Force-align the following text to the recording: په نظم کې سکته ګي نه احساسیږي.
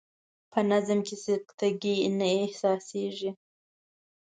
په 0.51 0.59
نظم 0.71 0.99
کې 1.07 1.15
سکته 1.25 1.67
ګي 1.81 1.95
نه 2.17 2.27
احساسیږي. 2.43 3.29